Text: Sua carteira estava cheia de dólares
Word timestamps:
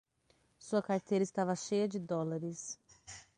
Sua 0.57 0.81
carteira 0.81 1.23
estava 1.23 1.55
cheia 1.55 1.87
de 1.87 1.99
dólares 1.99 2.75